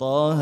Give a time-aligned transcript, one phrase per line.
[0.00, 0.38] طه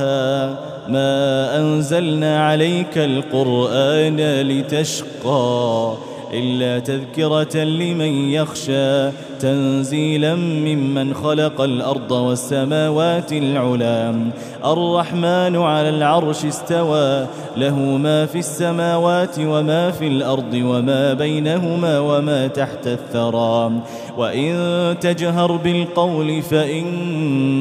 [0.89, 5.95] ما أنزلنا عليك القرآن لتشقى.
[6.33, 9.11] إلا تذكرة لمن يخشى
[9.41, 14.31] تنزيلا ممن خلق الأرض والسماوات العلام
[14.65, 17.27] الرحمن على العرش استوى
[17.57, 23.73] له ما في السماوات وما في الأرض وما بينهما وما تحت الثرى.
[24.19, 24.55] وإن
[25.01, 27.61] تجهر بالقول فإنه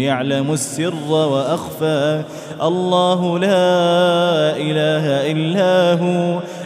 [0.00, 2.22] يعلم السر وأخفى.
[2.62, 6.40] الله لا إله إلا هو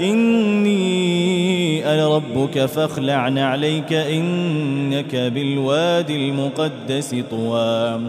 [0.00, 8.00] إني أنا ربك فاخلع عليك إنك بالوادي المقدس طوى.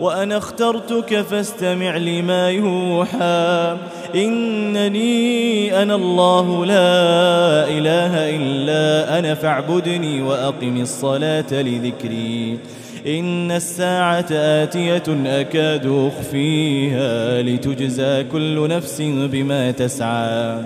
[0.00, 3.76] وأنا اخترتك فاستمع لما يوحى.
[4.14, 12.58] إنني أنا الله لا إله إلا أنا فاعبدني وأقم الصلاة لذكري.
[13.06, 20.58] إن الساعة آتية أكاد أخفيها لتجزى كل نفس بما تسعى.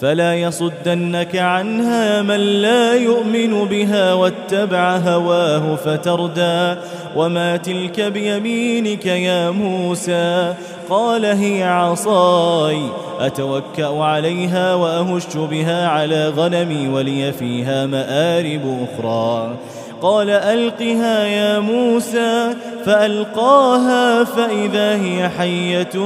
[0.00, 6.80] فلا يصدنك عنها من لا يؤمن بها واتبع هواه فتردى
[7.16, 10.54] وما تلك بيمينك يا موسى
[10.90, 12.80] قال هي عصاي
[13.20, 19.56] أتوكأ عليها وأهش بها على غنمي ولي فيها مآرب أخرى
[20.02, 22.54] قال ألقها يا موسى
[22.86, 25.96] فألقاها فإذا هي حية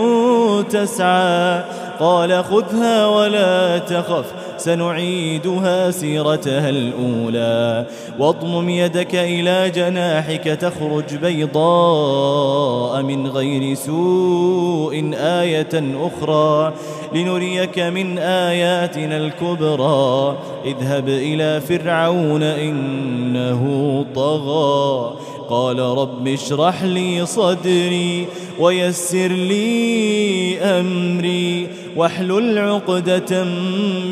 [0.62, 1.62] تسعى.
[2.00, 4.24] قال خذها ولا تخف
[4.60, 7.86] سنعيدها سيرتها الأولى.
[8.18, 16.72] واضمم يدك إلى جناحك تخرج بيضاء من غير سوء آية أخرى.
[17.14, 20.36] لنريك من آياتنا الكبرى.
[20.64, 25.12] اذهب إلى فرعون إنه طغى.
[25.50, 28.26] قال رب اشرح لي صدري.
[28.60, 31.66] ويسر لي أمري
[31.96, 33.44] واحلل عقدة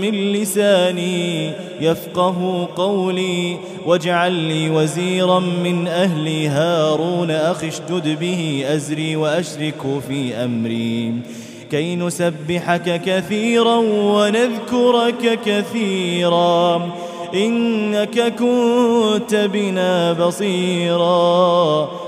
[0.03, 6.49] من لساني يفقه قولي واجعل لي وزيرا من أهلي.
[6.49, 11.15] هارون أخي اشدد به أزري وأشرك في أمري.
[11.71, 16.91] كي نسبحك كثيرا ونذكرك كثيرا
[17.35, 22.08] إنك كنت بنا بصيرا.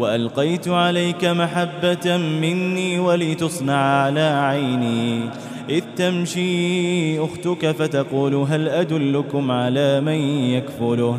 [0.00, 5.20] وألقيت عليك محبة مني ولتصنع على عيني.
[5.68, 10.20] إذ تمشي أختك فتقول هل أدلكم على من
[10.54, 11.18] يكفله؟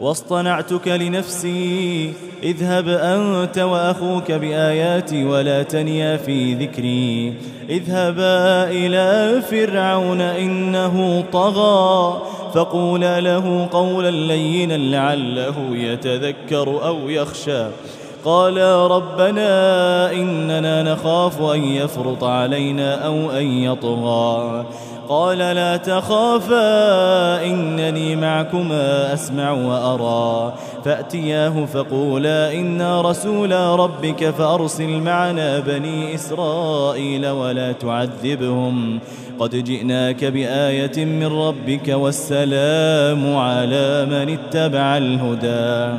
[0.00, 7.34] واصطنعتك لنفسي اذهب أنت وأخوك بآياتي ولا تنيا في ذكري.
[7.68, 12.22] اذهبا إلى فرعون إنه طغى
[12.54, 17.66] فقولا له قولا لينا لعله يتذكر أو يخشى.
[18.24, 18.58] قال
[18.90, 24.66] ربنا إننا نخاف أن يفرط علينا أو أن يطغى.
[25.08, 30.54] قال لا تخافا إنني معكما أسمع وأرى.
[30.84, 39.00] فأتياه فقولا إنا رسولا ربك فأرسل معنا بني إسرائيل ولا تعذبهم.
[39.38, 45.98] قد جئناك بآية من ربك والسلام على من اتبع الهدى.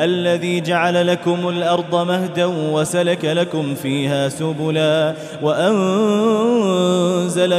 [0.00, 6.82] الذي جعل لكم الأرض مهدا وسلك لكم فيها سبلا وأنزل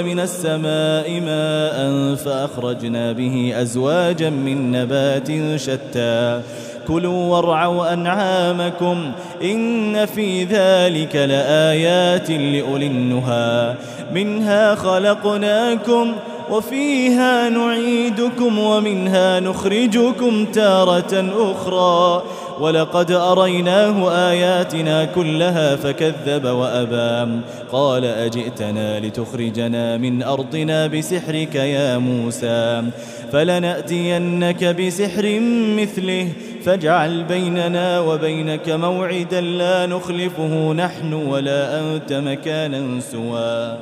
[0.04, 6.42] من السماء ماء فأخرجنا به أزواجا من نبات شتى.
[6.88, 9.12] كلوا وارعوا أنعامكم
[9.44, 13.76] إن في ذلك لآيات لأولي النهى.
[14.14, 16.14] منها خلقناكم
[16.52, 22.24] وفيها نعيدكم ومنها نخرجكم تارة أخرى.
[22.60, 27.42] ولقد أريناه آياتنا كلها فكذب وأبام
[27.72, 32.84] قال أجئتنا لتخرجنا من أرضنا بسحرك يا موسى.
[33.32, 35.40] فلنأتينك بسحر
[35.78, 36.30] مثله.
[36.66, 43.78] فاجعل بيننا وبينك موعدا لا نخلفه نحن ولا أنت مكانا سوى.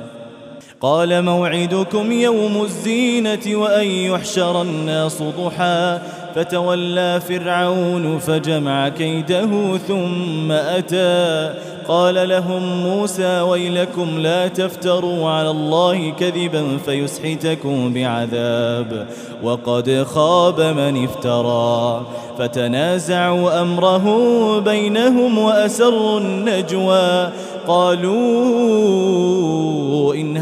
[0.82, 5.98] قال موعدكم يوم الزينة وأن يحشر الناس ضحى
[6.34, 11.54] فتولى فرعون فجمع كيده ثم أتى.
[11.88, 19.06] قال لهم موسى ويلكم لا تفتروا على الله كذبا فيسحتكم بعذاب
[19.42, 22.06] وقد خاب من افترى.
[22.38, 27.28] فتنازعوا أمره بينهم وأسروا النجوى.
[27.66, 28.82] قالوا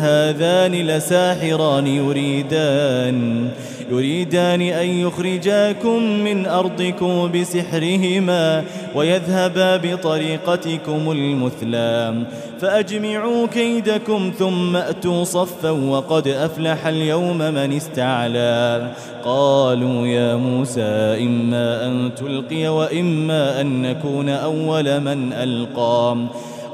[0.00, 3.49] هذان لساحران يريدان
[3.91, 8.64] يريدان أن يخرجاكم من أرضكم بسحرهما
[8.94, 12.14] ويذهبا بطريقتكم المثلى.
[12.61, 18.91] فأجمعوا كيدكم ثم أتوا صفا وقد أفلح اليوم من استعلى.
[19.25, 26.17] قالوا يا موسى إما أن تلقي وإما أن نكون أول من ألقى.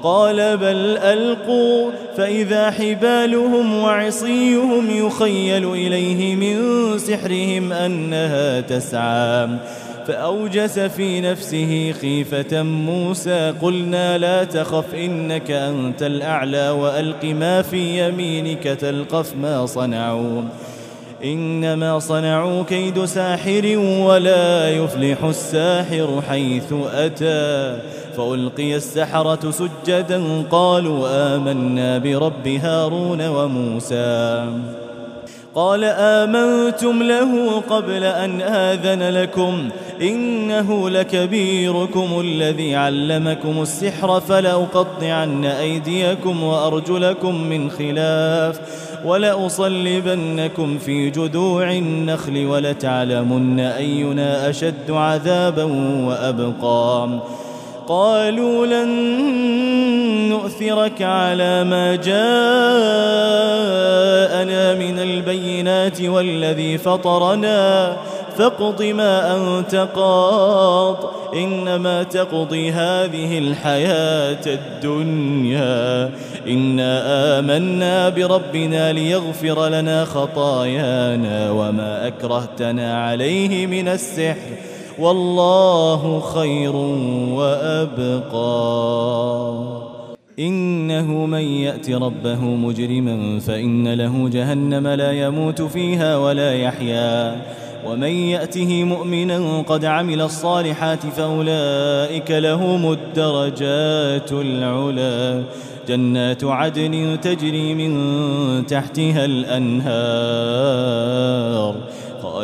[0.07, 9.49] قال بل ألقوا فإذا حبالهم وعصيهم يخيل إليه من سحرهم أنها تسعى.
[10.07, 18.63] فأوجس في نفسه خيفة موسى قلنا لا تخف إنك أنت الأعلى وألق ما في يمينك
[18.63, 20.43] تلقف ما صنعوا.
[21.25, 27.79] إنما صنعوا كيد ساحر ولا يفلح الساحر حيث أتى.
[28.17, 34.47] فألقي السحرة سجدا قالوا آمنا برب هارون وموسى.
[35.55, 39.69] قال آمنتم له قبل أن آذن لكم
[40.03, 48.61] إنه لكبيركم الذي علمكم السحر فلأقطعن أيديكم وأرجلكم من خلاف
[49.05, 55.65] ولأصلبنكم في جذوع النخل ولتعلمن أينا أشد عذابا
[56.07, 57.09] وأبقى.
[57.89, 58.89] قالوا لن
[60.29, 62.17] نؤثرك على ما جاءنا
[64.75, 67.97] من البينات والذي فطرنا.
[68.39, 70.97] فاقض ما أنت قاض
[71.35, 76.11] إنما تقضي هذه الحياة الدنيا.
[76.49, 77.03] إنا
[77.39, 84.76] آمنا بربنا ليغفر لنا خطايانا وما أكرهتنا عليه من السحر.
[85.01, 86.77] والله خير
[87.37, 88.47] وأبقى.
[90.39, 97.37] إنه من يأت ربه مجرما فإن له جهنم لا يموت فيها ولا يحيا.
[97.87, 105.43] ومن يأته مؤمنا قد عمل الصالحات فأولئك لهم الدرجات العلا.
[105.89, 107.93] جنات عدن تجري من
[108.67, 109.97] تحتها الأنهار.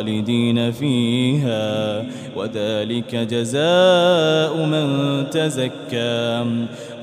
[0.03, 2.03] خالدين فيها
[2.35, 4.85] وذلك جزاء من
[5.29, 6.45] تزكى.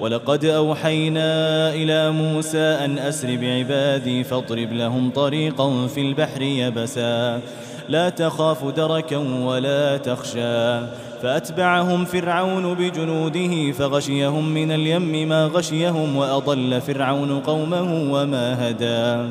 [0.00, 1.30] ولقد أوحينا
[1.75, 7.40] إلى موسى أن أسر بعبادي فاضرب لهم طريقا في البحر يبسا.
[7.88, 10.80] لا تخاف دركا ولا تخشى.
[11.23, 19.30] فأتبعهم فرعون بجنوده فغشيهم من اليم ما غشيهم وأضل فرعون قومه وما هدى.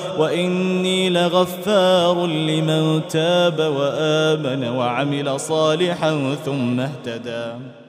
[0.19, 7.80] وإني لغفار لمن تاب وآمن وعمل صالحا ثم اهتدى.